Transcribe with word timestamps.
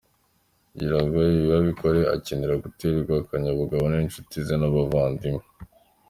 Kugira 0.69 0.97
ngo 1.03 1.17
ibi 1.35 1.51
abikore 1.59 1.99
akenera 2.15 2.61
guterwa 2.63 3.13
akanyabugabo 3.21 3.83
n’incuti 3.87 4.35
ze 4.45 4.55
n’abavandimwe. 4.57 5.43